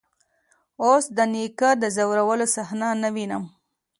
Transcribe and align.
اوس 0.83 1.05
د 1.17 1.19
نيکه 1.33 1.69
د 1.81 1.83
ځورولو 1.95 2.45
صحنه 2.55 2.87
نه 3.01 3.09
وينم. 3.15 3.43